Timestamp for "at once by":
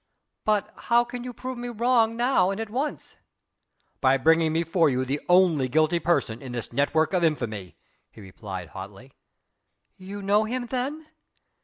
2.59-4.17